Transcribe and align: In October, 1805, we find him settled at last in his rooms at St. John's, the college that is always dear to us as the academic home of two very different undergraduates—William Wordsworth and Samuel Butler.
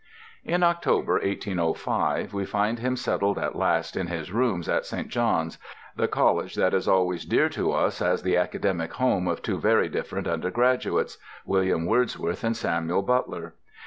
In 0.43 0.63
October, 0.63 1.19
1805, 1.19 2.33
we 2.33 2.43
find 2.43 2.79
him 2.79 2.95
settled 2.95 3.37
at 3.37 3.55
last 3.55 3.95
in 3.95 4.07
his 4.07 4.31
rooms 4.31 4.67
at 4.67 4.83
St. 4.87 5.09
John's, 5.09 5.59
the 5.95 6.07
college 6.07 6.55
that 6.55 6.73
is 6.73 6.87
always 6.87 7.23
dear 7.23 7.49
to 7.49 7.71
us 7.71 8.01
as 8.01 8.23
the 8.23 8.35
academic 8.35 8.93
home 8.93 9.27
of 9.27 9.43
two 9.43 9.59
very 9.59 9.89
different 9.89 10.27
undergraduates—William 10.27 11.85
Wordsworth 11.85 12.43
and 12.43 12.57
Samuel 12.57 13.03
Butler. 13.03 13.53